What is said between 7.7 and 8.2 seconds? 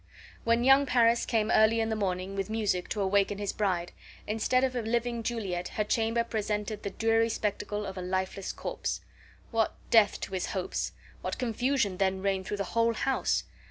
of a